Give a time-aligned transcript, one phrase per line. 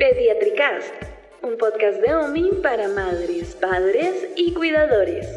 [0.00, 0.94] Pediatricast,
[1.42, 5.28] un podcast de OMI para madres, padres y cuidadores.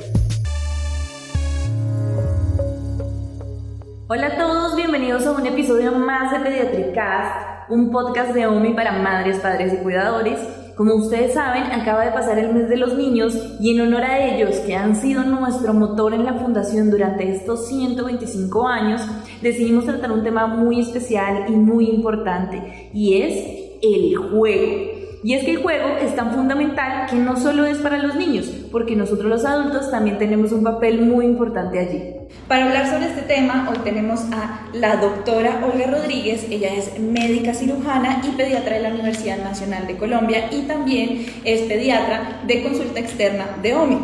[4.07, 8.93] Hola a todos, bienvenidos a un episodio más de Pediatricast, un podcast de OMI para
[8.93, 10.39] madres, padres y cuidadores.
[10.77, 14.25] Como ustedes saben, acaba de pasar el mes de los niños y en honor a
[14.25, 19.01] ellos, que han sido nuestro motor en la fundación durante estos 125 años,
[19.41, 25.03] decidimos tratar un tema muy especial y muy importante y es el juego.
[25.25, 28.51] Y es que el juego es tan fundamental que no solo es para los niños,
[28.71, 32.13] porque nosotros los adultos también tenemos un papel muy importante allí.
[32.47, 37.53] Para hablar sobre este tema, hoy tenemos a la doctora Olga Rodríguez, ella es médica
[37.53, 42.99] cirujana y pediatra de la Universidad Nacional de Colombia y también es pediatra de consulta
[42.99, 43.99] externa de OMI.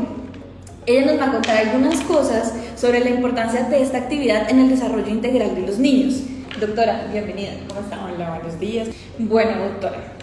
[0.86, 4.70] Ella nos va a contar algunas cosas sobre la importancia de esta actividad en el
[4.70, 6.24] desarrollo integral de los niños.
[6.60, 7.52] Doctora, bienvenida.
[7.70, 8.04] ¿Cómo está?
[8.04, 8.90] Hola, buenos días.
[9.18, 10.14] Bueno, doctora,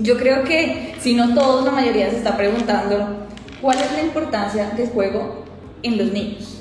[0.00, 3.26] yo creo que si no todos, la mayoría se está preguntando
[3.62, 5.44] cuál es la importancia del juego
[5.82, 6.58] en los niños.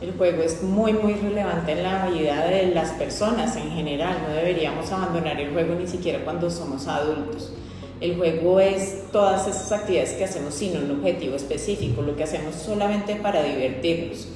[0.00, 4.16] El juego es muy, muy relevante en la vida de las personas en general.
[4.28, 7.52] No deberíamos abandonar el juego ni siquiera cuando somos adultos.
[8.00, 12.54] El juego es todas esas actividades que hacemos sin un objetivo específico, lo que hacemos
[12.54, 14.28] solamente para divertirnos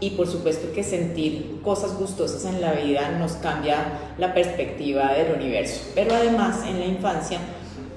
[0.00, 5.34] y por supuesto que sentir cosas gustosas en la vida nos cambia la perspectiva del
[5.34, 5.80] universo.
[5.94, 7.38] Pero además en la infancia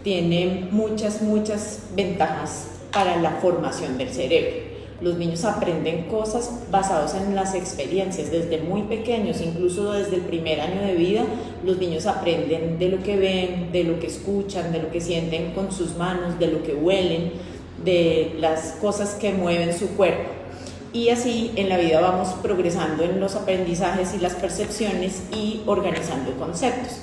[0.04, 4.68] tiene muchas, muchas ventajas para la formación del cerebro.
[5.02, 10.60] Los niños aprenden cosas basadas en las experiencias desde muy pequeños, incluso desde el primer
[10.60, 11.24] año de vida,
[11.64, 15.52] los niños aprenden de lo que ven, de lo que escuchan, de lo que sienten
[15.52, 17.34] con sus manos, de lo que huelen,
[17.84, 20.37] de las cosas que mueven su cuerpo
[20.94, 26.32] y así en la vida vamos progresando en los aprendizajes y las percepciones y organizando
[26.34, 27.00] conceptos.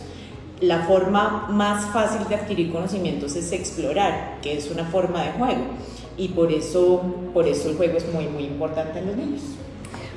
[0.61, 5.65] La forma más fácil de adquirir conocimientos es explorar, que es una forma de juego
[6.17, 9.43] y por eso, por eso el juego es muy, muy importante en los niños.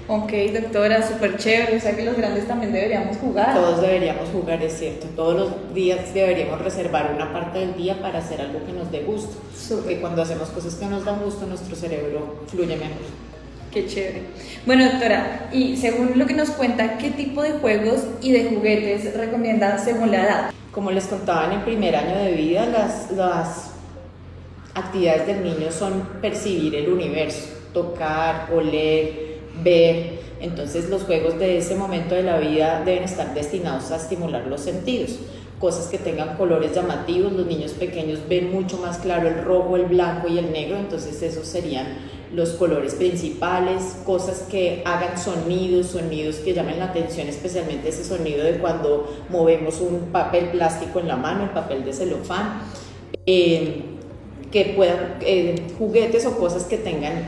[0.10, 1.76] Ok, doctora, súper chévere.
[1.76, 3.54] O sea que los grandes también deberíamos jugar.
[3.54, 5.08] Todos deberíamos jugar, es cierto.
[5.16, 9.04] Todos los días deberíamos reservar una parte del día para hacer algo que nos dé
[9.04, 9.36] gusto.
[9.70, 13.28] Porque cuando hacemos cosas que nos dan gusto, nuestro cerebro fluye mejor.
[13.78, 14.22] Qué chévere.
[14.66, 19.16] Bueno, doctora, y según lo que nos cuenta, ¿qué tipo de juegos y de juguetes
[19.16, 20.52] recomienda según la edad?
[20.72, 23.74] Como les contaba en el primer año de vida, las, las
[24.74, 30.22] actividades del niño son percibir el universo, tocar, oler, ver.
[30.40, 34.62] Entonces los juegos de ese momento de la vida deben estar destinados a estimular los
[34.62, 35.20] sentidos
[35.60, 37.34] cosas que tengan colores llamativos.
[37.34, 41.22] Los niños pequeños ven mucho más claro el rojo, el blanco y el negro, entonces
[41.22, 41.88] esos serían
[42.34, 48.44] los colores principales, cosas que hagan sonidos, sonidos que llamen la atención, especialmente ese sonido
[48.44, 52.62] de cuando movemos un papel plástico en la mano, el papel de celofán,
[53.26, 53.84] eh,
[54.52, 57.28] que puedan, eh, juguetes o cosas que tengan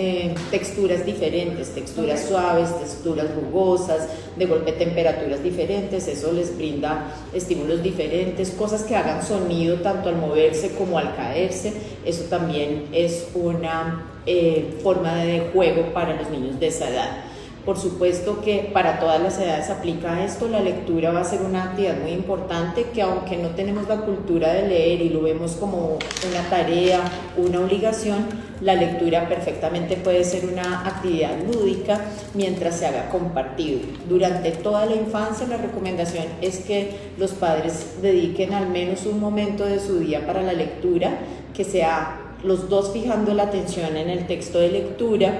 [0.00, 7.82] eh, texturas diferentes, texturas suaves, texturas rugosas, de golpe temperaturas diferentes, eso les brinda estímulos
[7.82, 11.72] diferentes, cosas que hagan sonido tanto al moverse como al caerse,
[12.04, 17.24] eso también es una eh, forma de juego para los niños de esa edad.
[17.64, 21.64] Por supuesto que para todas las edades aplica esto, la lectura va a ser una
[21.64, 25.98] actividad muy importante que aunque no tenemos la cultura de leer y lo vemos como
[26.30, 27.02] una tarea,
[27.36, 28.26] una obligación,
[28.60, 32.00] la lectura perfectamente puede ser una actividad lúdica
[32.34, 33.80] mientras se haga compartido.
[34.08, 39.64] Durante toda la infancia la recomendación es que los padres dediquen al menos un momento
[39.64, 41.18] de su día para la lectura,
[41.54, 45.32] que sea los dos fijando la atención en el texto de lectura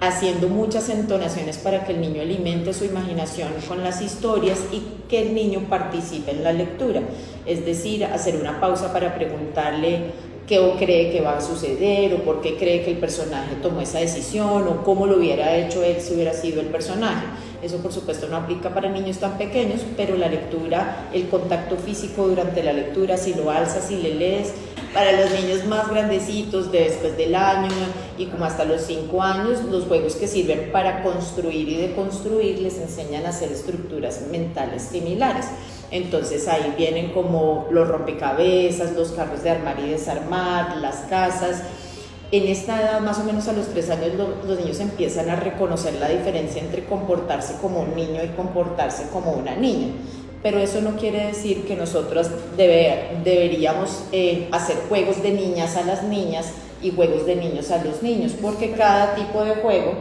[0.00, 5.22] haciendo muchas entonaciones para que el niño alimente su imaginación con las historias y que
[5.22, 7.02] el niño participe en la lectura.
[7.46, 10.12] Es decir, hacer una pausa para preguntarle
[10.48, 13.98] qué cree que va a suceder o por qué cree que el personaje tomó esa
[13.98, 17.26] decisión o cómo lo hubiera hecho él si hubiera sido el personaje.
[17.62, 22.26] Eso por supuesto no aplica para niños tan pequeños, pero la lectura, el contacto físico
[22.26, 24.54] durante la lectura, si lo alzas, si le lees,
[24.94, 27.68] para los niños más grandecitos de después del año
[28.16, 32.78] y como hasta los 5 años, los juegos que sirven para construir y deconstruir les
[32.78, 35.46] enseñan a hacer estructuras mentales similares.
[35.90, 41.62] Entonces ahí vienen como los rompecabezas, los carros de armar y desarmar, las casas.
[42.30, 44.12] En esta edad, más o menos a los 3 años,
[44.46, 49.32] los niños empiezan a reconocer la diferencia entre comportarse como un niño y comportarse como
[49.32, 49.92] una niña
[50.42, 56.04] pero eso no quiere decir que nosotros deberíamos eh, hacer juegos de niñas a las
[56.04, 59.94] niñas y juegos de niños a los niños, porque cada tipo de juego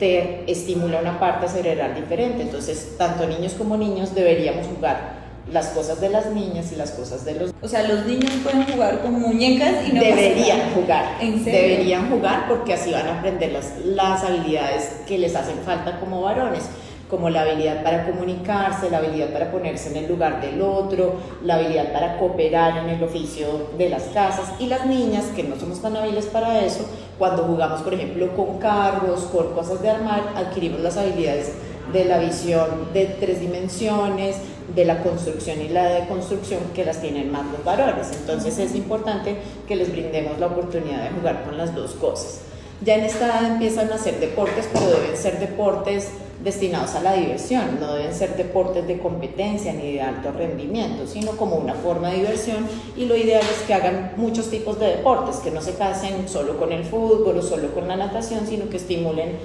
[0.00, 2.42] te estimula una parte cerebral diferente.
[2.42, 5.20] Entonces, tanto niños como niños deberíamos jugar
[5.52, 8.64] las cosas de las niñas y las cosas de los O sea, los niños pueden
[8.64, 11.60] jugar con muñecas y no deberían jugar ¿En serio?
[11.60, 16.22] deberían jugar porque así van a aprender las, las habilidades que les hacen falta como
[16.22, 16.64] varones
[17.10, 21.56] como la habilidad para comunicarse, la habilidad para ponerse en el lugar del otro, la
[21.56, 25.82] habilidad para cooperar en el oficio de las casas y las niñas que no somos
[25.82, 30.80] tan hábiles para eso, cuando jugamos por ejemplo con carros, con cosas de armar, adquirimos
[30.80, 31.52] las habilidades
[31.92, 34.36] de la visión de tres dimensiones,
[34.74, 38.12] de la construcción y la deconstrucción que las tienen más los varones.
[38.12, 39.36] Entonces es importante
[39.66, 42.42] que les brindemos la oportunidad de jugar con las dos cosas.
[42.82, 46.10] Ya en esta edad empiezan a hacer deportes, pero deben ser deportes
[46.42, 51.32] destinados a la diversión, no deben ser deportes de competencia ni de alto rendimiento, sino
[51.32, 52.66] como una forma de diversión
[52.96, 56.58] y lo ideal es que hagan muchos tipos de deportes, que no se casen solo
[56.58, 59.38] con el fútbol o solo con la natación, sino que estimulen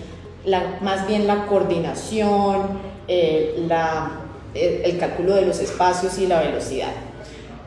[0.46, 4.22] la, más bien la coordinación, eh, la,
[4.54, 6.92] el, el cálculo de los espacios y la velocidad.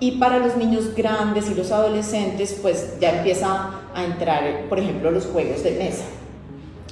[0.01, 5.11] Y para los niños grandes y los adolescentes, pues ya empieza a entrar, por ejemplo,
[5.11, 6.05] los juegos de mesa.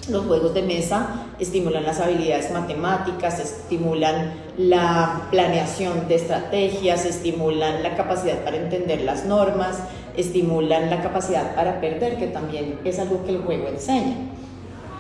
[0.09, 7.97] Los juegos de mesa estimulan las habilidades matemáticas, estimulan la planeación de estrategias, estimulan la
[7.97, 9.79] capacidad para entender las normas,
[10.17, 14.17] estimulan la capacidad para perder, que también es algo que el juego enseña.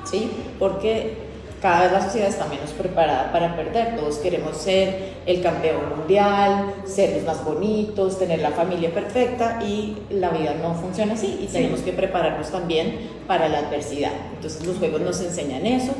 [0.04, 0.30] ¿Sí?
[0.58, 1.25] Porque
[1.60, 3.96] cada vez la sociedad está menos preparada para perder.
[3.96, 9.96] Todos queremos ser el campeón mundial, ser los más bonitos, tener la familia perfecta y
[10.10, 14.12] la vida no funciona así y tenemos que prepararnos también para la adversidad.
[14.34, 15.92] Entonces los juegos nos enseñan eso.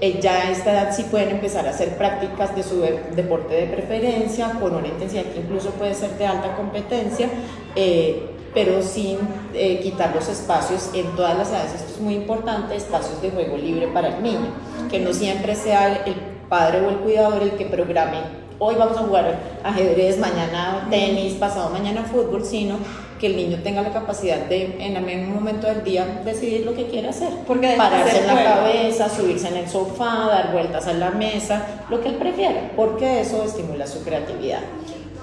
[0.00, 3.54] Eh, ya a esta edad sí pueden empezar a hacer prácticas de su de- deporte
[3.54, 7.28] de preferencia con una intensidad que incluso puede ser de alta competencia,
[7.76, 9.18] eh, pero sin
[9.54, 11.74] eh, quitar los espacios en todas las edades.
[11.74, 14.48] Esto es muy importante, espacios de juego libre para el niño,
[14.90, 16.14] que no siempre sea el
[16.48, 18.42] padre o el cuidador el que programe.
[18.58, 22.76] Hoy vamos a jugar ajedrez, mañana tenis, pasado mañana fútbol, sino
[23.18, 26.86] que el niño tenga la capacidad de en mismo momento del día decidir lo que
[26.86, 27.30] quiere hacer.
[27.46, 28.48] Porque pararse en la juego.
[28.48, 33.20] cabeza, subirse en el sofá, dar vueltas a la mesa, lo que él prefiera, porque
[33.20, 34.60] eso estimula su creatividad.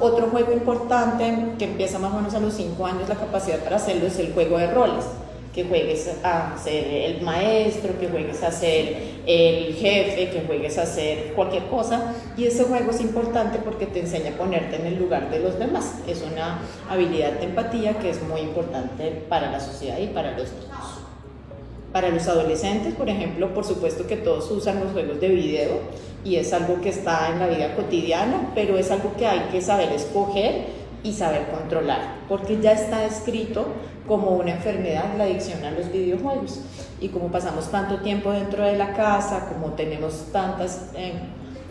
[0.01, 3.75] Otro juego importante que empieza más o menos a los 5 años, la capacidad para
[3.75, 5.05] hacerlo es el juego de roles.
[5.53, 10.85] Que juegues a ser el maestro, que juegues a ser el jefe, que juegues a
[10.85, 12.13] ser cualquier cosa.
[12.37, 15.59] Y ese juego es importante porque te enseña a ponerte en el lugar de los
[15.59, 15.95] demás.
[16.07, 16.59] Es una
[16.89, 20.99] habilidad de empatía que es muy importante para la sociedad y para los niños.
[21.91, 25.79] Para los adolescentes, por ejemplo, por supuesto que todos usan los juegos de video
[26.29, 29.61] y es algo que está en la vida cotidiana, pero es algo que hay que
[29.61, 30.65] saber escoger
[31.01, 33.65] y saber controlar, porque ya está escrito
[34.07, 36.61] como una enfermedad la adicción a los videojuegos.
[37.01, 41.13] Y como pasamos tanto tiempo dentro de la casa, como tenemos tantas eh,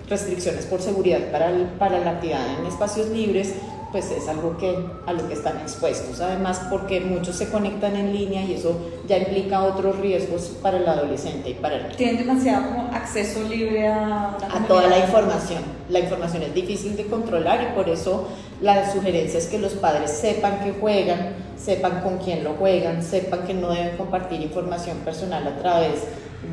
[0.08, 3.54] restricciones por seguridad para, para la actividad en espacios libres,
[3.90, 4.76] pues es algo que,
[5.06, 6.20] a lo que están expuestos.
[6.20, 8.76] Además, porque muchos se conectan en línea y eso
[9.06, 13.42] ya implica otros riesgos para el adolescente y para el niño Tienen demasiado como acceso
[13.44, 15.62] libre a, a toda la información.
[15.88, 18.28] La información es difícil de controlar y por eso
[18.60, 23.46] la sugerencia es que los padres sepan que juegan, sepan con quién lo juegan, sepan
[23.46, 26.02] que no deben compartir información personal a través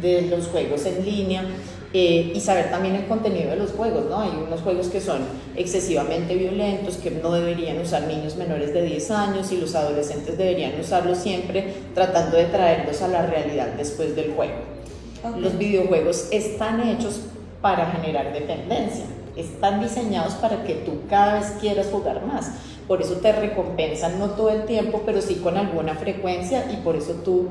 [0.02, 1.44] de los juegos en línea
[1.98, 4.20] eh, y saber también el contenido de los juegos, ¿no?
[4.20, 5.22] Hay unos juegos que son
[5.56, 10.78] excesivamente violentos, que no deberían usar niños menores de 10 años y los adolescentes deberían
[10.78, 14.56] usarlos siempre tratando de traerlos a la realidad después del juego.
[15.24, 15.38] Ok.
[15.38, 17.22] Los videojuegos están hechos
[17.62, 19.06] para generar dependencia,
[19.38, 22.52] están diseñados para que tú cada vez quieras jugar más.
[22.90, 26.98] Por eso te recompensan no todo el tiempo, pero sí con alguna frecuencia y por
[26.98, 27.48] eso tú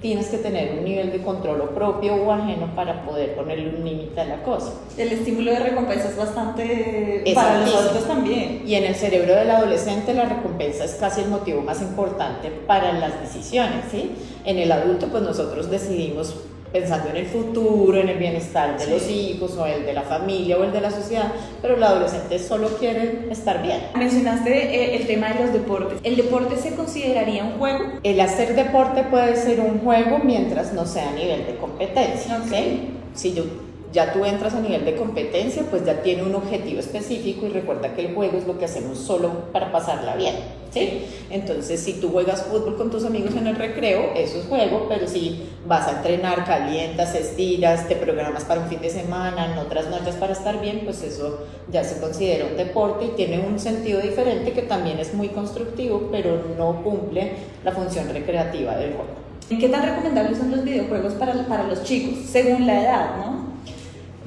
[0.00, 3.84] tienes que tener un nivel de control o propio o ajeno para poder ponerle un
[3.84, 4.72] límite a la cosa.
[4.96, 7.80] El estímulo de recompensa es bastante Es para los altísimo.
[7.82, 8.62] adultos también.
[8.66, 12.92] Y en el cerebro del adolescente la recompensa es casi el motivo más importante para
[12.94, 14.12] las decisiones, ¿sí?
[14.44, 16.34] En el adulto pues nosotros decidimos
[16.72, 18.90] pensando en el futuro, en el bienestar de Sí.
[18.90, 22.38] los hijos o el de la familia o el de la sociedad, pero el adolescente
[22.38, 23.80] solo quiere estar bien.
[23.96, 25.98] Mencionaste eh, el tema de los deportes.
[26.02, 27.78] ¿El deporte se consideraría un juego?
[28.02, 32.36] El hacer deporte puede ser un juego mientras no sea a nivel de competencia.
[32.38, 32.48] Ok.
[32.52, 32.80] ¿sí?
[33.14, 33.44] Si yo-
[33.92, 37.94] ya tú entras a nivel de competencia, pues ya tiene un objetivo específico y recuerda
[37.94, 40.36] que el juego es lo que hacemos solo para pasarla bien.
[40.72, 41.06] ¿sí?
[41.30, 45.08] Entonces, si tú juegas fútbol con tus amigos en el recreo, eso es juego, pero
[45.08, 50.14] si vas a entrenar, calientas, estiras, te programas para un fin de semana, no trasnochas
[50.16, 54.52] para estar bien, pues eso ya se considera un deporte y tiene un sentido diferente
[54.52, 57.32] que también es muy constructivo, pero no cumple
[57.64, 59.30] la función recreativa del juego.
[59.48, 63.39] ¿Qué tan recomendables son los videojuegos para, para los chicos, según la edad, no?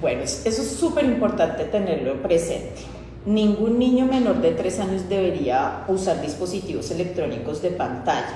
[0.04, 2.82] Bueno, es- eso es súper importante tenerlo presente.
[3.26, 8.36] ningún niño menor de 3 años debería usar dispositivos electrónicos de pantalla.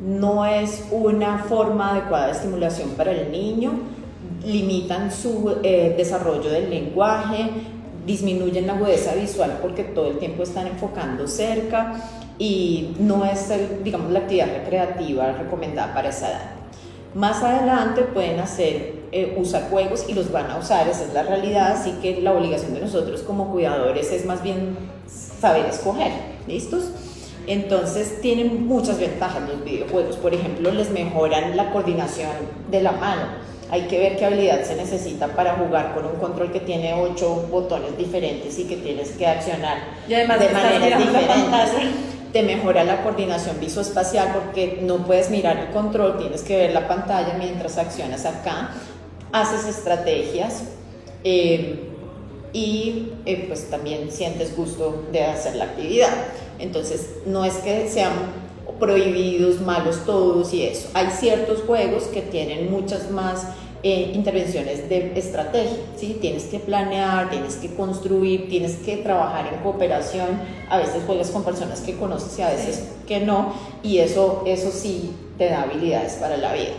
[0.00, 3.72] No es una forma adecuada de estimulación para el niño,
[4.46, 7.50] limitan su eh, desarrollo del lenguaje,
[8.06, 11.94] disminuyen la agudeza visual porque todo el tiempo están enfocando cerca
[12.38, 13.48] y no es,
[13.82, 16.50] digamos, la actividad recreativa recomendada para esa edad.
[17.14, 21.22] Más adelante pueden hacer, eh, usar juegos y los van a usar, esa es la
[21.22, 24.76] realidad, así que la obligación de nosotros como cuidadores es más bien
[25.06, 26.10] saber escoger,
[26.46, 26.84] ¿listos?
[27.46, 32.30] Entonces tienen muchas ventajas los videojuegos, por ejemplo, les mejoran la coordinación
[32.70, 33.22] de la mano,
[33.70, 37.46] hay que ver qué habilidad se necesita para jugar con un control que tiene ocho
[37.50, 41.72] botones diferentes y que tienes que accionar de maneras diferentes
[42.32, 46.88] te mejora la coordinación visoespacial porque no puedes mirar el control, tienes que ver la
[46.88, 48.70] pantalla mientras accionas acá,
[49.32, 50.64] haces estrategias
[51.24, 51.88] eh,
[52.52, 56.12] y eh, pues también sientes gusto de hacer la actividad.
[56.58, 58.12] Entonces no es que sean
[58.78, 60.88] prohibidos, malos todos y eso.
[60.94, 63.46] Hay ciertos juegos que tienen muchas más
[63.82, 66.18] eh, intervenciones de estrategia, ¿sí?
[66.20, 71.42] Tienes que planear, tienes que construir, tienes que trabajar en cooperación, a veces juegas con
[71.42, 76.14] personas que conoces y a veces que no, y eso, eso sí te da habilidades
[76.14, 76.74] para la vida.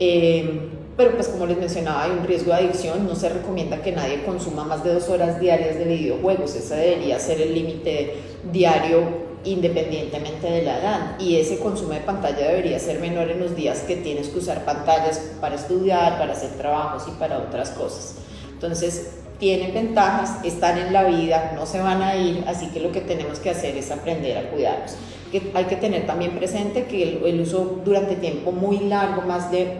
[0.00, 3.92] Eh, pero pues como les mencionaba, hay un riesgo de adicción, no se recomienda que
[3.92, 8.14] nadie consuma más de dos horas diarias de videojuegos, ese debería ser el límite
[8.52, 11.20] diario independientemente de la edad.
[11.20, 14.64] Y ese consumo de pantalla debería ser menor en los días que tienes que usar
[14.64, 18.16] pantallas para estudiar, para hacer trabajos y para otras cosas.
[18.52, 22.92] Entonces, tienen ventajas, están en la vida, no se van a ir, así que lo
[22.92, 24.94] que tenemos que hacer es aprender a cuidarlos.
[25.32, 29.50] Que hay que tener también presente que el, el, uso durante tiempo muy largo, más
[29.50, 29.78] de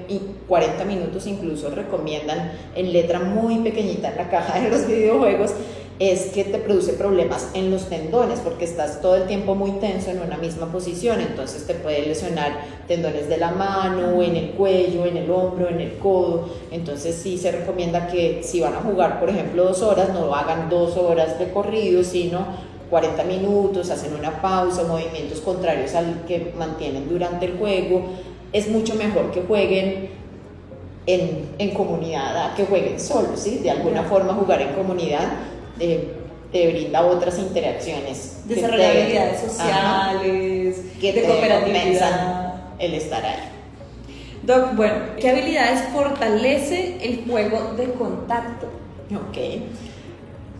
[0.48, 5.52] 40 minutos incluso, recomiendan en letra muy pequeñita en la caja de los videojuegos,
[6.10, 10.10] es que te produce problemas en los tendones porque estás todo el tiempo muy tenso
[10.10, 15.06] en una misma posición, entonces te puede lesionar tendones de la mano, en el cuello,
[15.06, 19.20] en el hombro, en el codo, entonces sí se recomienda que si van a jugar,
[19.20, 22.46] por ejemplo, dos horas, no hagan dos horas de corrido, sino
[22.90, 28.06] 40 minutos, hacen una pausa, movimientos contrarios al que mantienen durante el juego,
[28.52, 30.10] es mucho mejor que jueguen
[31.06, 33.58] en, en comunidad que jueguen solos, ¿sí?
[33.58, 38.42] De alguna forma jugar en comunidad te brinda otras interacciones.
[38.44, 42.54] Desarrollar habilidades sociales, que de cooperatividad.
[42.78, 43.36] El estar ahí.
[44.42, 48.66] Doc, bueno, ¿qué habilidades fortalece el juego de contacto?
[49.14, 49.38] Ok.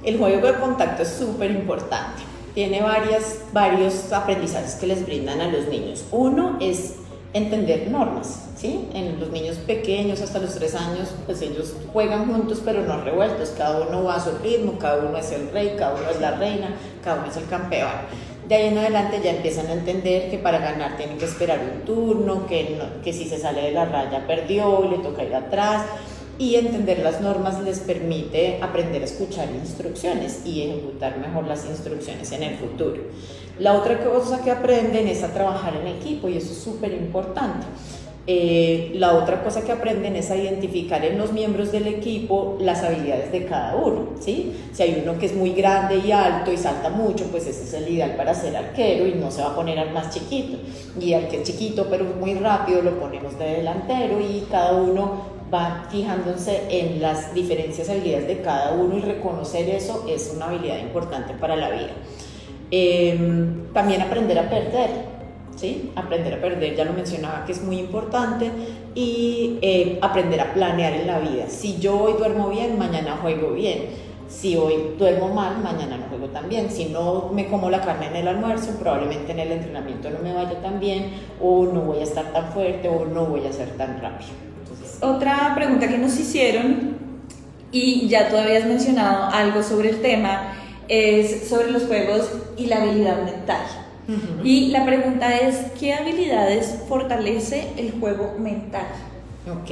[0.05, 2.23] El juego de contacto es súper importante.
[2.55, 6.05] Tiene varias, varios aprendizajes que les brindan a los niños.
[6.13, 6.95] Uno es
[7.33, 8.89] entender normas, ¿sí?
[8.95, 13.51] En los niños pequeños hasta los tres años, pues ellos juegan juntos pero no revueltos,
[13.59, 16.37] cada uno va a su ritmo, cada uno es el rey, cada uno es la
[16.37, 17.91] reina, cada uno es el campeón.
[18.47, 21.85] De ahí en adelante ya empiezan a entender que para ganar tienen que esperar un
[21.85, 25.85] turno, que, que si se sale de la raya perdió, le toca ir atrás
[26.39, 32.31] y entender las normas les permite aprender a escuchar instrucciones y ejecutar mejor las instrucciones
[32.31, 33.03] en el futuro.
[33.59, 37.67] La otra cosa que aprenden es a trabajar en equipo y eso es súper importante.
[38.29, 42.85] Eh, la otra cosa que aprenden es a identificar en los miembros del equipo las
[42.85, 44.53] habilidades de cada uno, ¿sí?
[44.73, 47.75] Si hay uno que es muy grande y alto y salta mucho, pues ese es
[47.75, 50.59] el ideal para ser arquero y no se va a poner al más chiquito.
[51.01, 55.43] Y al que es chiquito pero muy rápido lo ponemos de delantero y cada uno
[55.53, 60.79] va fijándose en las diferencias habilidades de cada uno y reconocer eso es una habilidad
[60.79, 61.91] importante para la vida.
[62.71, 64.91] Em, también aprender a perder,
[65.57, 65.91] ¿sí?
[65.97, 68.51] Aprender a perder, ya lo mencionaba que es muy importante,
[68.95, 71.49] y eh, aprender a planear en la vida.
[71.49, 74.13] Si yo hoy duermo bien, mañana juego bien.
[74.29, 76.71] Si hoy duermo mal, mañana no juego tan bien.
[76.71, 80.33] Si no me como la carne en el almuerzo, probablemente en el entrenamiento no me
[80.33, 83.77] vaya tan bien, o no voy a estar tan fuerte, o no voy a ser
[83.77, 84.31] tan rápido.
[85.01, 86.97] Otra pregunta que nos hicieron,
[87.73, 90.55] y ya tú habías mencionado algo sobre el tema,
[90.89, 93.63] es sobre los juegos y la habilidad mental.
[94.43, 98.87] Y la pregunta es, ¿qué habilidades fortalece el juego mental?
[99.49, 99.71] Ok,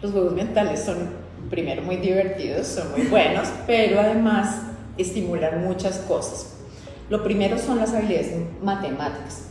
[0.00, 1.10] los juegos mentales son
[1.50, 4.62] primero muy divertidos, son muy buenos, pero además
[4.96, 6.54] estimulan muchas cosas.
[7.08, 8.32] Lo primero son las habilidades
[8.62, 9.48] matemáticas.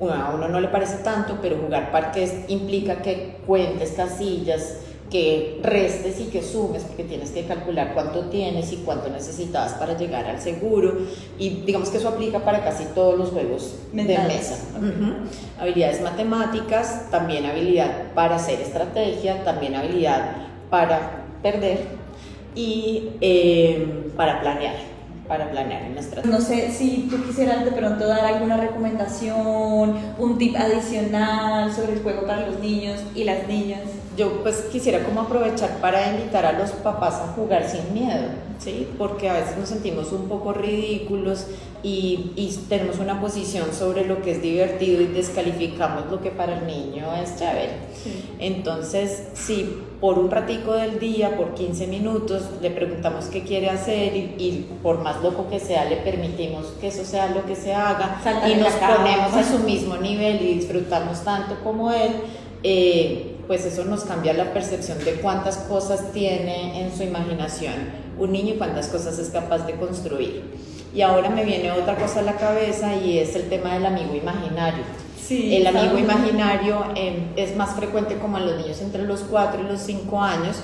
[0.00, 4.78] a uno no le parece tanto, pero jugar parques implica que cuentes casillas,
[5.14, 9.96] que restes y que sumes, porque tienes que calcular cuánto tienes y cuánto necesitabas para
[9.96, 11.06] llegar al seguro.
[11.38, 14.58] Y digamos que eso aplica para casi todos los juegos de mesa.
[15.60, 20.32] Habilidades matemáticas, también habilidad para hacer estrategia, también habilidad
[20.68, 21.78] para perder
[22.56, 24.93] y eh, para planear.
[25.28, 30.54] Para planear nuestras No sé si tú quisieras de pronto dar alguna recomendación, un tip
[30.56, 33.80] adicional sobre el juego para los niños y las niñas.
[34.16, 38.28] Yo pues quisiera como aprovechar para invitar a los papás a jugar sin miedo,
[38.60, 38.86] ¿sí?
[38.96, 41.46] Porque a veces nos sentimos un poco ridículos
[41.82, 46.58] y, y tenemos una posición sobre lo que es divertido y descalificamos lo que para
[46.58, 47.72] el niño es chévere.
[48.38, 54.14] Entonces, si por un ratico del día, por 15 minutos, le preguntamos qué quiere hacer
[54.14, 57.72] y, y por más loco que sea, le permitimos que eso sea lo que se
[57.72, 62.12] haga y nos ponemos a su mismo nivel y disfrutamos tanto como él,
[62.62, 67.72] eh, pues eso nos cambia la percepción de cuántas cosas tiene en su imaginación
[68.18, 70.42] un niño y cuántas cosas es capaz de construir.
[70.94, 74.14] Y ahora me viene otra cosa a la cabeza y es el tema del amigo
[74.14, 74.84] imaginario.
[75.26, 79.62] Sí, el amigo imaginario eh, es más frecuente como en los niños entre los 4
[79.62, 80.58] y los 5 años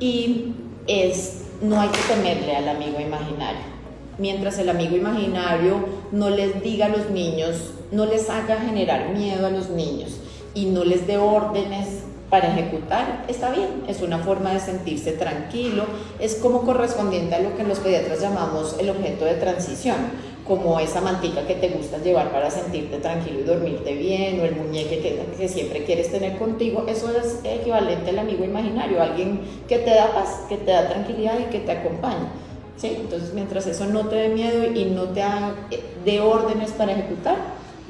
[0.00, 0.52] y
[0.86, 3.62] es, no hay que temerle al amigo imaginario.
[4.18, 9.46] Mientras el amigo imaginario no les diga a los niños, no les haga generar miedo
[9.46, 10.18] a los niños
[10.54, 15.84] y no les dé órdenes para ejecutar, está bien, es una forma de sentirse tranquilo,
[16.18, 19.96] es como correspondiente a lo que los pediatras llamamos el objeto de transición,
[20.46, 24.56] como esa mantica que te gusta llevar para sentirte tranquilo y dormirte bien, o el
[24.56, 29.78] muñeque que, que siempre quieres tener contigo, eso es equivalente al amigo imaginario, alguien que
[29.78, 32.28] te da paz, que te da tranquilidad y que te acompaña.
[32.76, 32.96] ¿sí?
[33.00, 35.54] Entonces, mientras eso no te dé miedo y no te haga-
[36.04, 37.36] dé órdenes para ejecutar,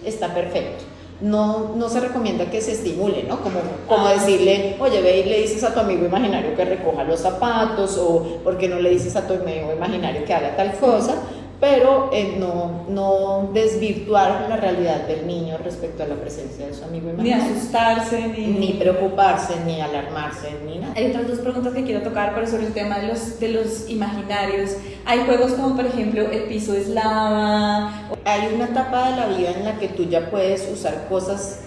[0.04, 0.84] está perfecto.
[1.22, 3.40] No, no se recomienda que se estimule, ¿no?
[3.40, 7.04] Como, como Ah, decirle, oye, ve y le dices a tu amigo imaginario que recoja
[7.04, 11.22] los zapatos, o porque no le dices a tu amigo imaginario que haga tal cosa,
[11.62, 16.82] pero eh, no, no desvirtuar la realidad del niño respecto a la presencia de su
[16.82, 17.54] amigo Ni imaginario.
[17.56, 18.46] asustarse, ni...
[18.48, 20.92] Ni preocuparse, ni alarmarse, ni nada.
[20.96, 23.88] Hay otras dos preguntas que quiero tocar, pero sobre el tema de los, de los
[23.88, 24.72] imaginarios.
[25.04, 28.08] Hay juegos como, por ejemplo, El piso es lava.
[28.24, 31.60] Hay una etapa de la vida en la que tú ya puedes usar cosas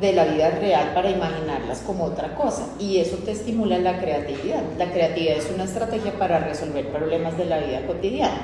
[0.00, 4.62] de la vida real para imaginarlas como otra cosa y eso te estimula la creatividad.
[4.78, 8.40] La creatividad es una estrategia para resolver problemas de la vida cotidiana.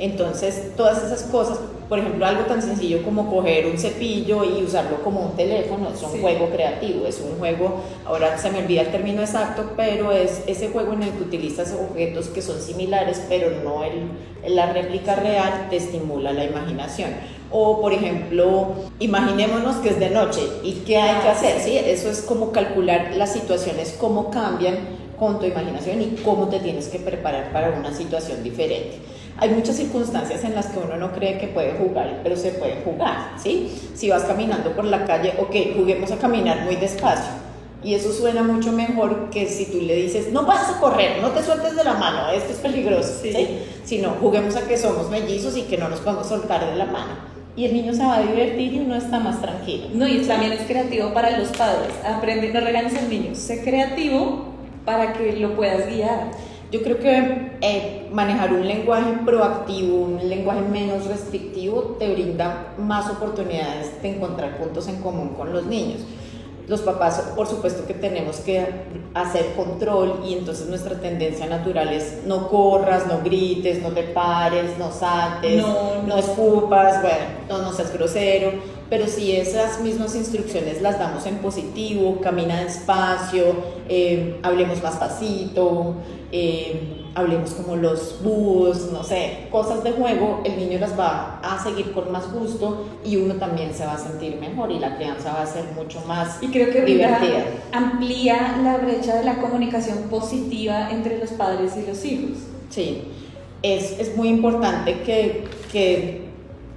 [0.00, 5.02] Entonces, todas esas cosas, por ejemplo, algo tan sencillo como coger un cepillo y usarlo
[5.02, 6.20] como un teléfono, es un Sí.
[6.20, 10.68] juego creativo, es un juego, ahora se me olvida el término exacto, pero es ese
[10.68, 15.66] juego en el que utilizas objetos que son similares, pero no el, la réplica real,
[15.68, 17.10] te estimula la imaginación.
[17.50, 21.78] O, por ejemplo, imaginémonos que es de noche y qué hay que hacer, ¿sí?
[21.78, 24.76] Eso es como calcular las situaciones, cómo cambian
[25.18, 28.98] con tu imaginación y cómo te tienes que preparar para una situación diferente.
[29.38, 32.82] Hay muchas circunstancias en las que uno no cree que puede jugar, pero se puede
[32.84, 33.70] jugar, ¿sí?
[33.94, 37.32] Si vas caminando por la calle, ok, juguemos a caminar muy despacio.
[37.82, 41.30] Y eso suena mucho mejor que si tú le dices, no vas a correr, no
[41.30, 43.32] te sueltes de la mano, esto es peligroso, Sí.
[43.32, 43.58] ¿sí?
[43.84, 47.37] Sino, juguemos a que somos mellizos y que no nos podemos soltar de la mano.
[47.58, 49.88] Y el niño se va a divertir y uno está más tranquilo.
[49.92, 51.92] No, y también es creativo para los padres.
[52.06, 53.34] Aprende, no regañes al niño.
[53.34, 54.44] Sé creativo
[54.84, 56.30] para que lo puedas guiar.
[56.70, 63.10] Yo creo que eh, manejar un lenguaje proactivo, un lenguaje menos restrictivo, te brinda más
[63.10, 66.02] oportunidades de encontrar puntos en común con los niños.
[66.68, 68.66] Los papás, por supuesto que tenemos que
[69.14, 74.76] hacer control y entonces nuestra tendencia natural es no corras, no grites, no te pares,
[74.78, 78.52] no saltes, No, no escupas, bueno, no, no seas grosero,
[78.90, 83.44] pero si esas mismas instrucciones las damos en positivo, camina despacio,
[83.88, 85.94] eh, hablemos más pasito,
[86.32, 91.62] eh, hablemos como los búhos, no sé, cosas de juego, el niño las va a
[91.62, 95.32] seguir con más gusto y uno también se va a sentir mejor y la crianza
[95.32, 97.44] va a ser mucho más Y creo que divertida.
[97.72, 102.38] amplía la brecha de la comunicación positiva entre los padres y los hijos.
[102.70, 103.04] Sí,
[103.62, 106.28] es, es muy importante que, que,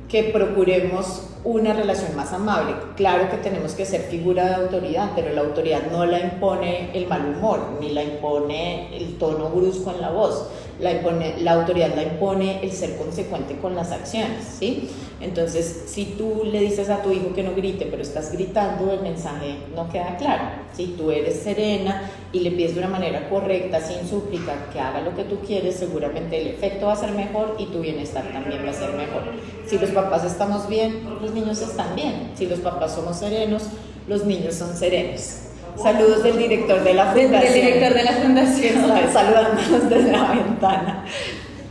[0.10, 2.76] que procuremos una relación más amable.
[2.96, 7.08] Claro que tenemos que ser figura de autoridad, pero la autoridad no la impone el
[7.08, 10.48] mal humor, ni la impone el tono brusco en la voz.
[10.82, 14.90] La, impone, la autoridad la impone el ser consecuente con las acciones, ¿sí?
[15.22, 19.02] Entonces, si tú le dices a tu hijo que no grite, pero estás gritando, el
[19.02, 20.44] mensaje no queda claro.
[20.76, 25.02] Si tú eres serena y le pides de una manera correcta, sin súplica, que haga
[25.02, 28.66] lo que tú quieres, seguramente el efecto va a ser mejor y tu bienestar también
[28.66, 29.22] va a ser mejor.
[29.68, 32.32] Si los papás estamos bien, los niños están bien.
[32.34, 33.64] Si los papás somos serenos,
[34.08, 35.51] los niños son serenos.
[35.76, 37.42] Saludos del director de la fundación.
[37.42, 38.98] del director de la fundación.
[38.98, 41.06] está saludándonos desde la ventana.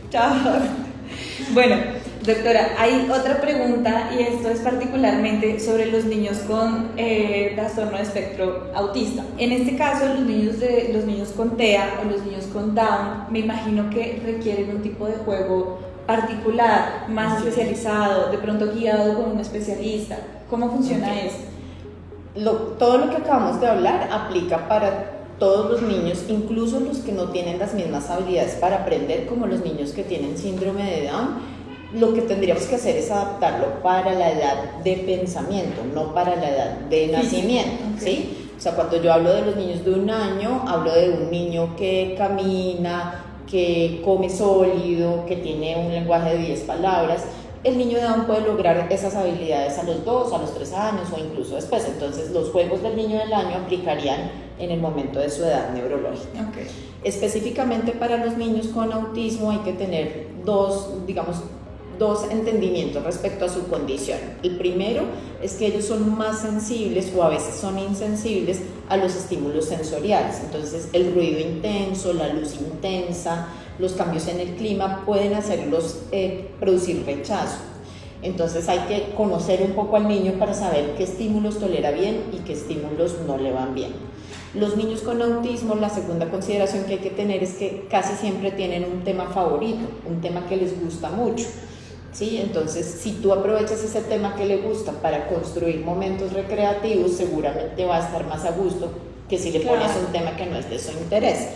[0.09, 0.35] Chao.
[1.53, 1.75] Bueno,
[2.25, 8.03] doctora, hay otra pregunta y esto es particularmente sobre los niños con eh, trastorno de
[8.03, 9.23] espectro autista.
[9.37, 13.25] En este caso, los niños, de, los niños con TEA o los niños con Down,
[13.29, 19.31] me imagino que requieren un tipo de juego particular, más especializado, de pronto guiado con
[19.31, 20.17] un especialista?
[20.49, 21.50] ¿Cómo funciona eso?
[22.79, 27.29] Todo lo que acabamos de hablar aplica para todos los niños, incluso los que no
[27.29, 31.61] tienen las mismas habilidades para aprender, como los niños que tienen síndrome de Down.
[31.93, 36.49] Lo que tendríamos que hacer es adaptarlo para la edad de pensamiento, no para la
[36.49, 38.49] edad de nacimiento, ¿sí?
[38.57, 41.75] O sea, cuando yo hablo de los niños de un año, hablo de un niño
[41.75, 47.25] que camina, que come sólido, que tiene un lenguaje de 10 palabras
[47.63, 51.07] el niño de Down puede lograr esas habilidades a los 2, a los 3 años
[51.15, 51.85] o incluso después.
[51.87, 56.51] Entonces los juegos del niño del año aplicarían en el momento de su edad neurológica.
[57.03, 61.37] Específicamente para los niños con autismo hay que tener dos, digamos,
[62.01, 64.17] dos entendimientos respecto a su condición.
[64.41, 65.03] El primero
[65.39, 68.59] es que ellos son más sensibles o a veces son insensibles
[68.89, 70.41] a los estímulos sensoriales.
[70.43, 76.49] Entonces el ruido intenso, la luz intensa, los cambios en el clima pueden hacerlos eh,
[76.59, 77.57] producir rechazo.
[78.23, 82.37] Entonces hay que conocer un poco al niño para saber qué estímulos tolera bien y
[82.37, 83.91] qué estímulos no le van bien.
[84.55, 88.51] Los niños con autismo, la segunda consideración que hay que tener es que casi siempre
[88.51, 91.45] tienen un tema favorito, un tema que les gusta mucho.
[92.11, 92.39] ¿Sí?
[92.41, 97.97] Entonces, si tú aprovechas ese tema que le gusta para construir momentos recreativos, seguramente va
[97.97, 98.89] a estar más a gusto
[99.29, 101.49] que si le pones un tema que no es de su interés.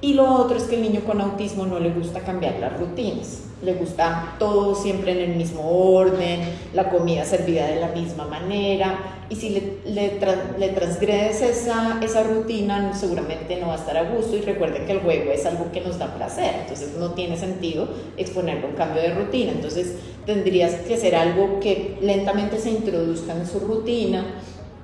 [0.00, 3.44] Y lo otro es que el niño con autismo no le gusta cambiar las rutinas,
[3.62, 5.62] le gusta todo siempre en el mismo
[5.94, 6.40] orden,
[6.74, 8.98] la comida servida de la misma manera,
[9.30, 10.18] y si le, le,
[10.58, 14.92] le transgredes esa, esa rutina, seguramente no va a estar a gusto, y recuerden que
[14.92, 18.76] el juego es algo que nos da placer, entonces no tiene sentido exponerlo a un
[18.76, 19.94] cambio de rutina, entonces
[20.26, 24.24] tendrías que ser algo que lentamente se introduzca en su rutina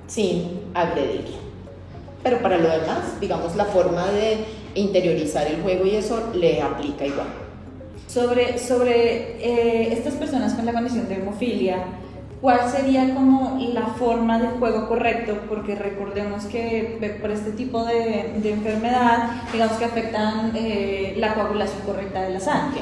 [0.07, 1.37] sin agredirlo.
[2.23, 4.37] Pero para lo demás, digamos, la forma de
[4.75, 7.48] interiorizar el juego y eso le aplica igual.
[8.09, 11.77] Sobre, sobre eh, estas personas con la condición de hemofilia,
[12.41, 15.37] ¿cuál sería como la forma de juego correcto?
[15.47, 22.23] Porque recordemos que por este tipo de, enfermedad, digamos que afectan eh, la coagulación correcta
[22.23, 22.81] de la sangre.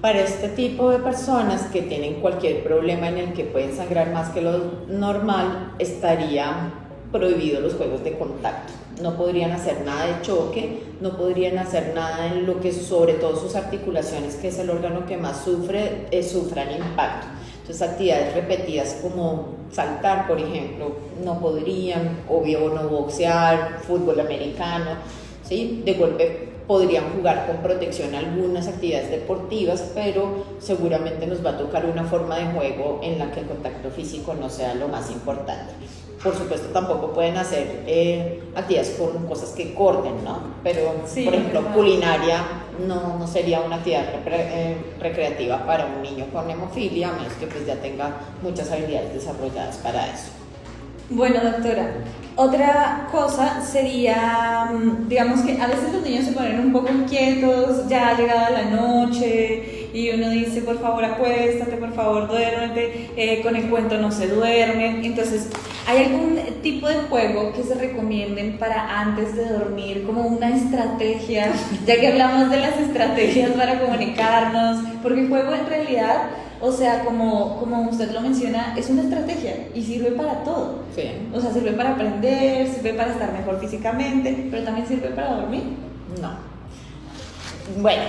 [0.00, 4.30] Para este tipo de personas que tienen cualquier problema en el que pueden sangrar más
[4.30, 6.72] que lo normal, estaría
[7.12, 12.26] prohibido los juegos de contacto no podrían hacer nada de choque, no podrían hacer nada
[12.26, 16.22] en lo que sobre todo sus articulaciones, que es el órgano que más sufre, eh,
[16.22, 17.26] sufran impacto.
[17.60, 24.90] Entonces actividades repetidas como saltar, por ejemplo, no podrían, obvio no boxear, fútbol americano,
[25.44, 25.82] ¿sí?
[25.84, 31.84] de golpe podrían jugar con protección algunas actividades deportivas, pero seguramente nos va a tocar
[31.86, 35.72] una forma de juego en la que el contacto físico no sea lo más importante
[36.22, 40.40] por supuesto tampoco pueden hacer eh, actividades con cosas que corten, ¿no?
[40.62, 42.42] Pero, por ejemplo, culinaria
[42.86, 47.46] no, no, sería una actividad eh, recreativa para un niño con hemofilia, a menos que
[47.46, 50.28] pues ya tenga muchas habilidades desarrolladas para eso.
[51.08, 51.94] Bueno, doctora,
[52.36, 57.88] otra cosa sería, mm, digamos que a veces los niños se ponen un poco inquietos,
[57.88, 63.40] ya ha llegado la noche y uno dice, por favor acuéstate, por favor duérmete, eh,
[63.42, 65.04] con el cuento no se duerme.
[65.04, 65.48] Entonces,
[65.86, 71.52] ¿hay algún tipo de juego que se recomienden para antes de dormir, como una estrategia,
[71.86, 74.84] ya que hablamos de las estrategias para comunicarnos?
[75.02, 76.30] Porque el juego en realidad
[76.62, 80.80] o sea, como, como usted lo menciona, es una estrategia y sirve para todo.
[80.94, 81.04] Sí.
[81.32, 85.62] O sea, sirve para aprender, sirve para estar mejor físicamente, pero también sirve para dormir.
[86.20, 86.32] No.
[87.80, 88.02] Bueno,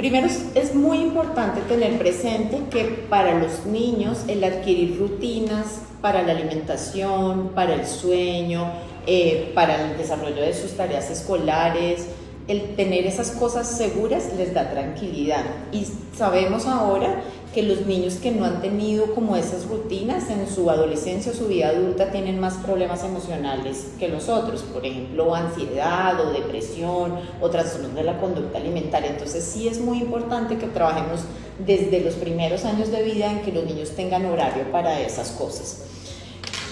[0.00, 6.32] primero es, muy importante tener presente que para los niños el adquirir rutinas para la
[6.32, 8.72] alimentación, para el sueño,
[9.06, 12.06] eh, para el desarrollo de sus tareas escolares,
[12.48, 15.44] el tener esas cosas seguras les da tranquilidad.
[15.72, 17.22] Y sabemos ahora
[17.54, 21.48] que los niños que no han tenido como esas rutinas en su adolescencia o su
[21.48, 27.50] vida adulta tienen más problemas emocionales que los otros, por ejemplo, ansiedad o depresión o
[27.50, 29.10] trastornos de la conducta alimentaria.
[29.10, 31.20] Entonces sí es muy importante que trabajemos
[31.64, 35.82] desde los primeros años de vida en que los niños tengan horario para esas cosas.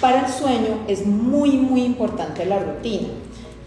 [0.00, 3.08] Para el sueño es muy, muy importante la rutina.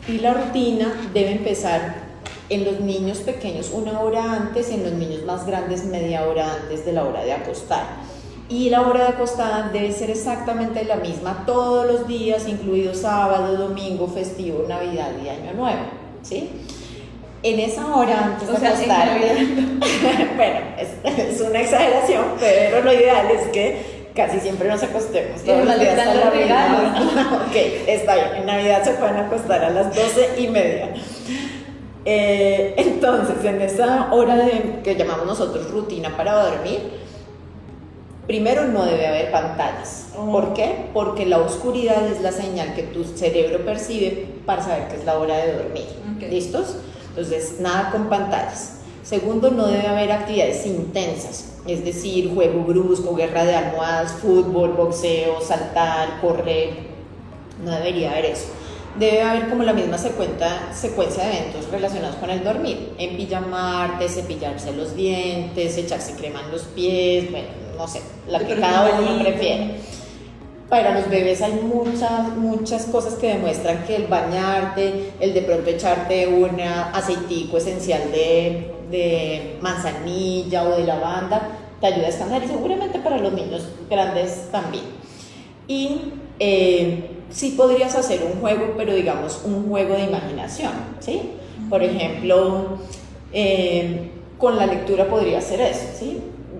[0.07, 2.11] Y la rutina debe empezar
[2.49, 6.53] en los niños pequeños una hora antes y en los niños más grandes media hora
[6.53, 7.85] antes de la hora de acostar.
[8.49, 13.55] Y la hora de acostada debe ser exactamente la misma todos los días, incluido sábado,
[13.55, 15.79] domingo, festivo, Navidad y Año Nuevo.
[16.21, 16.49] ¿sí?
[17.43, 19.19] En esa hora antes de acostar,
[20.35, 25.65] bueno, es, es, una exageración, pero lo ideal es que casi siempre nos acostemos todos
[25.65, 27.55] los días a la misma ok,
[27.87, 28.27] está bien.
[28.37, 30.93] En Navidad se pueden acostar a las doce y media.
[32.05, 36.79] Eh, entonces, en esa hora de, que llamamos nosotros rutina para dormir,
[38.25, 40.07] primero no debe haber pantallas.
[40.17, 40.31] Oh.
[40.31, 40.87] ¿Por qué?
[40.93, 45.19] Porque la oscuridad es la señal que tu cerebro percibe para saber que es la
[45.19, 45.85] hora de dormir.
[46.15, 46.29] Ok.
[46.29, 46.77] ¿Listos?
[47.09, 48.77] Entonces, nada con pantallas.
[49.03, 55.41] Segundo, no debe haber actividades intensas, es decir, juego brusco, guerra de almohadas, fútbol, boxeo,
[55.41, 56.91] saltar, correr.
[57.63, 58.47] No debería haber eso.
[58.97, 62.93] Debe haber como la misma secuencia, secuencia de eventos relacionados con el dormir.
[62.97, 67.47] En pijamarte, cepillarse los dientes, echarse crema en los pies, bueno,
[67.77, 69.75] no sé, la que cada un uno prefiere.
[70.67, 75.69] Para los bebés hay muchas, muchas cosas que demuestran que el bañarte, el de pronto
[75.69, 81.41] echarte un aceitico esencial de, de manzanilla o de lavanda,
[81.79, 84.83] te ayuda a descansar y seguramente para los niños grandes también.
[85.67, 86.01] Y
[86.39, 91.21] eh, sí podrías hacer un juego, pero digamos un juego de imaginación, ¿sí?
[91.69, 92.79] Por ejemplo,
[93.33, 96.19] eh, con la lectura podría ser eso, ¿sí?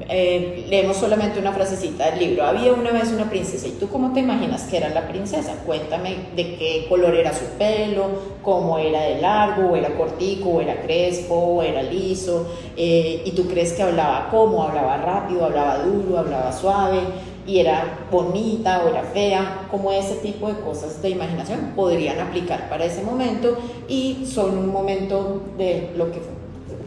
[0.10, 2.44] Eh, leemos solamente una frasecita del libro.
[2.46, 5.56] Había una vez una princesa y tú cómo te imaginas que era la princesa?
[5.66, 8.08] Cuéntame de qué color era su pelo,
[8.42, 13.32] cómo era de largo, o era cortico, o era crespo, o era liso, eh, y
[13.32, 17.00] tú crees que hablaba cómo, hablaba rápido, hablaba duro, hablaba suave,
[17.46, 22.70] y era bonita o era fea, como ese tipo de cosas de imaginación podrían aplicar
[22.70, 26.20] para ese momento y son un momento de lo que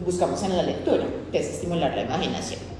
[0.05, 2.74] buscamos en la lectura, que es estimular la imaginación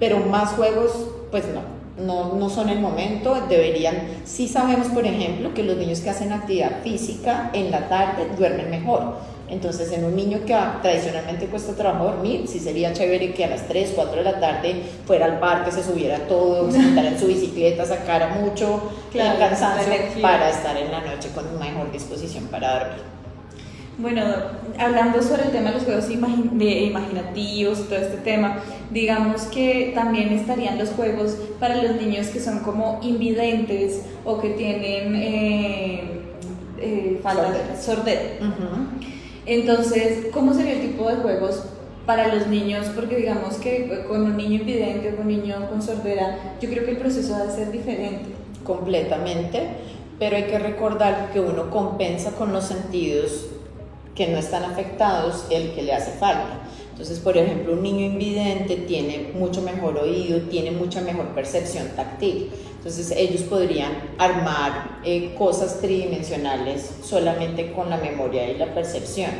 [0.00, 0.90] pero más juegos,
[1.30, 6.00] pues no, no, no son el momento, deberían, sí sabemos, por ejemplo, que los niños
[6.00, 9.30] que hacen actividad física en la tarde duermen mejor.
[9.48, 13.66] Entonces, en un niño que tradicionalmente cuesta trabajo dormir, sí sería chévere que a las
[13.66, 17.26] 3, 4 de la tarde fuera al parque, se subiera todo, se montara en su
[17.26, 22.78] bicicleta, sacara mucho Claro, el cansancio para estar en la noche con mejor disposición para
[22.78, 23.19] dormir.
[24.00, 24.22] Bueno,
[24.78, 28.58] hablando sobre el tema de los juegos de imaginativos todo este tema,
[28.90, 34.50] digamos que también estarían los juegos para los niños que son como invidentes o que
[34.50, 36.00] tienen eh,
[36.78, 37.76] eh, falta Sordera.
[37.78, 38.20] sordera.
[38.40, 39.04] Ujú.
[39.44, 41.64] Entonces, ¿cómo sería el tipo de juegos
[42.06, 42.86] para los niños?
[42.94, 46.86] Porque digamos que con un niño invidente o con un niño con sordera, yo creo
[46.86, 48.30] que el proceso va a ser diferente.
[48.64, 49.68] completamente,
[50.18, 53.46] pero hay que recordar que uno compensa con los sentidos
[54.20, 56.60] que no están afectados el que le hace falta.
[56.90, 62.50] Entonces, por ejemplo, un niño invidente tiene mucho mejor oído, tiene mucha mejor percepción táctil.
[62.76, 69.30] Entonces, ellos podrían armar eh, cosas tridimensionales solamente con la memoria y la percepción.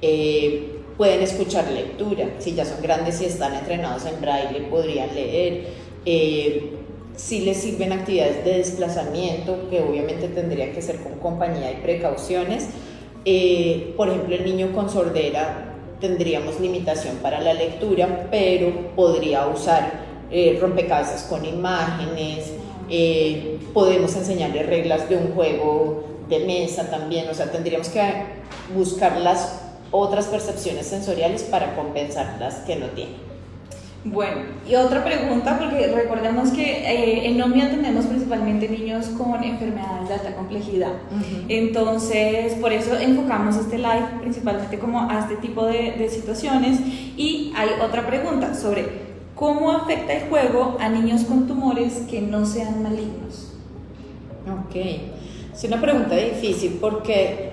[0.00, 5.66] Eh, pueden escuchar lectura, si ya son grandes y están entrenados en braille, podrían leer.
[6.06, 6.70] Eh,
[7.14, 12.70] si les sirven actividades de desplazamiento, que obviamente tendrían que ser con compañía y precauciones.
[13.24, 20.04] Eh, por ejemplo, el niño con sordera tendríamos limitación para la lectura, pero podría usar
[20.30, 22.52] eh, rompecabezas con imágenes,
[22.90, 28.02] eh, podemos enseñarle reglas de un juego de mesa también, o sea, tendríamos que
[28.74, 29.60] buscar las
[29.90, 33.33] otras percepciones sensoriales para compensar las que no tienen.
[34.04, 40.08] Bueno, y otra pregunta, porque recordemos que eh, en NOMIA tenemos principalmente niños con enfermedades
[40.08, 40.92] de alta complejidad.
[41.48, 46.80] Entonces, por eso enfocamos este live principalmente como a este tipo de, de situaciones.
[47.16, 48.84] Y hay otra pregunta sobre
[49.34, 53.54] cómo afecta el juego a niños con tumores que no sean malignos.
[54.46, 54.76] Ok,
[55.54, 57.52] es una pregunta difícil porque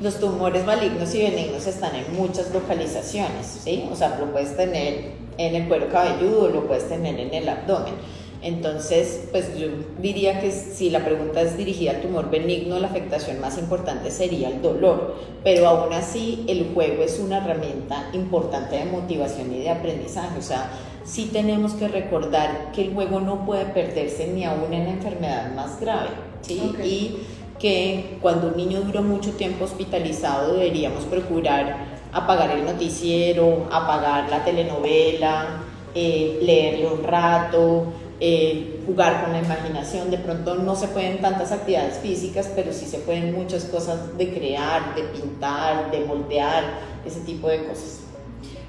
[0.00, 3.84] los tumores malignos y benignos están en muchas localizaciones, ¿sí?
[3.92, 7.94] O sea, lo puedes tener en el cuero cabelludo, lo puedes tener en el abdomen.
[8.42, 9.68] Entonces, pues yo
[10.00, 14.48] diría que si la pregunta es dirigida al tumor benigno, la afectación más importante sería
[14.48, 19.70] el dolor, pero aún así el juego es una herramienta importante de motivación y de
[19.70, 20.70] aprendizaje, o sea,
[21.04, 25.54] sí tenemos que recordar que el juego no puede perderse ni aún en la enfermedad
[25.54, 26.08] más grave,
[26.40, 26.60] ¿sí?
[26.82, 27.18] Y
[27.60, 34.44] que cuando un niño dura mucho tiempo hospitalizado deberíamos procurar apagar el noticiero, apagar la
[34.44, 35.62] telenovela,
[35.94, 37.86] eh, leerle un rato,
[38.20, 40.10] eh, jugar con la imaginación.
[40.10, 44.32] De pronto no se pueden tantas actividades físicas, pero sí se pueden muchas cosas de
[44.32, 46.64] crear, de pintar, de moldear,
[47.04, 48.01] ese tipo de cosas.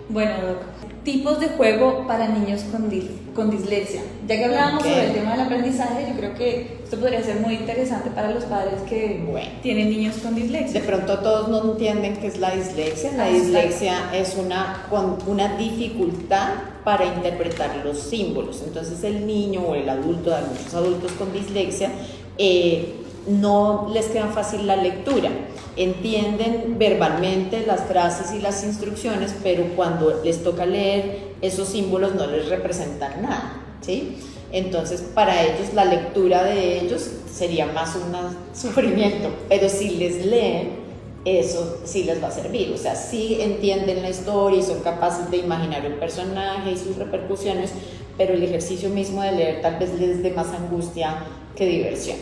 [0.09, 0.57] Bueno, Doc,
[1.03, 4.01] tipos de juego para niños con, dis- con dislexia.
[4.27, 7.55] Ya que hablábamos sobre el tema del aprendizaje, yo creo que esto podría ser muy
[7.55, 9.49] interesante para los padres que Bueno.
[9.61, 10.81] tienen niños con De dislexia.
[10.85, 13.11] pronto todos no entienden qué es la dislexia.
[13.13, 14.85] La Ah, dislexia es una,
[15.27, 16.49] una dificultad
[16.83, 18.61] para interpretar los símbolos.
[18.65, 21.91] Entonces el niño o el adulto, hay muchos adultos con dislexia,
[22.37, 22.95] eh,
[23.27, 25.29] no les queda fácil la lectura.
[25.75, 32.27] entienden verbalmente las frases y las instrucciones, pero cuando les toca leer, esos símbolos no
[32.27, 34.17] les representan nada, ¿sí?
[34.51, 38.13] Entonces, para ellos, la lectura de ellos sería más un
[38.55, 40.83] sufrimiento, pero si les leen,
[41.25, 42.71] eso sí les va a servir.
[42.71, 46.97] O sea, si entienden la historia y son capaces de imaginar el personaje y sus
[46.97, 47.71] repercusiones,
[48.15, 51.17] pero el ejercicio mismo de leer tal vez les dé más angustia
[51.55, 52.17] que diversión.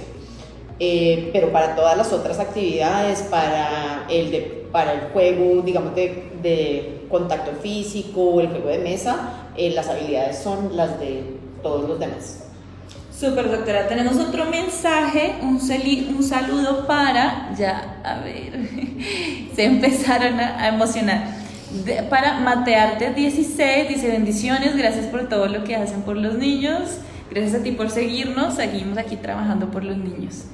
[0.84, 6.32] Eh, pero para todas las otras actividades, para el, de, para el juego, digamos, de,
[6.41, 12.00] de contacto físico, el juego de mesa, eh, las habilidades son las de todos los
[12.00, 12.46] demás.
[13.15, 15.60] Super doctora, tenemos otro mensaje, un,
[16.17, 18.67] un saludo para, ya, a ver,
[19.56, 21.28] se empezaron a, emocionar.
[22.10, 26.98] para Matearte 16, dice bendiciones, gracias por todo lo que hacen por los niños,
[27.30, 30.46] gracias a ti por seguirnos, seguimos aquí trabajando por los niños.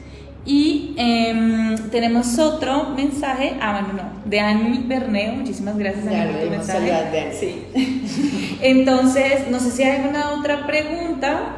[0.48, 6.42] Y em, tenemos otro mensaje, ah, bueno, no, de Annie Berneo, muchísimas gracias Annie por
[6.42, 7.34] tu mensaje.
[7.38, 8.58] Sí.
[8.62, 11.58] Entonces, no sé si hay alguna otra pregunta.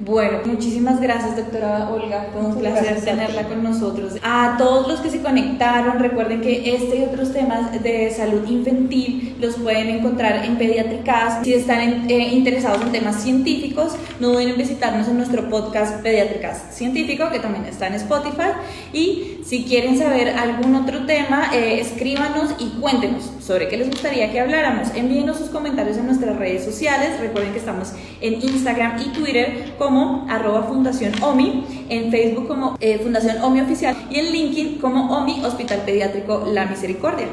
[0.00, 2.26] Bueno, muchísimas gracias, doctora Olga.
[2.32, 4.14] Fue un placer tenerla con nosotros.
[4.24, 9.36] A todos los que se conectaron, recuerden que este y otros temas de salud infantil
[9.40, 11.44] los pueden encontrar en Pediatricas.
[11.44, 16.74] Si están eh, interesados en temas científicos, no duden en visitarnos en nuestro podcast Pediatricas
[16.74, 18.50] Científico, que también está en Spotify.
[18.92, 24.32] Y si quieren saber algún otro tema, eh, escríbanos y cuéntenos sobre qué les gustaría
[24.32, 24.88] que habláramos.
[24.96, 27.20] Envíenos sus comentarios en nuestras redes sociales.
[27.20, 32.98] Recuerden que estamos en Instagram y Twitter como arroba Fundación OMI, en Facebook como eh,
[33.00, 37.26] Fundación OMI Oficial y en LinkedIn como OMI Hospital Pediátrico La Misericordia.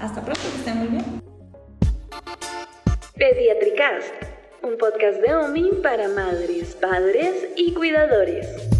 [0.00, 1.04] Hasta pronto, que estén muy bien.
[3.16, 4.14] Pediatricast,
[4.62, 8.77] un podcast de OMI para madres, padres y cuidadores.